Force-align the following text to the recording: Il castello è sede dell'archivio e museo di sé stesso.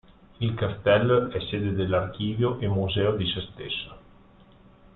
Il 0.39 0.55
castello 0.55 1.29
è 1.29 1.39
sede 1.41 1.73
dell'archivio 1.73 2.57
e 2.57 2.67
museo 2.67 3.15
di 3.15 3.27
sé 3.31 3.47
stesso. 3.53 3.97